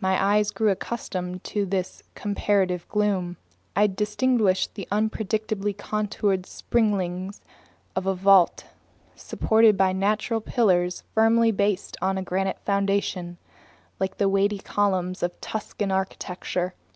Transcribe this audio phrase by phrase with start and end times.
[0.00, 3.38] My eyes soon grew accustomed to this comparative gloom.
[3.74, 7.40] I distinguished the unpredictably contoured springings
[7.96, 8.66] of a vault,
[9.16, 13.36] supported by natural pillars firmly based on a granite foundation,
[13.98, 16.74] like the weighty columns of Tuscan architecture.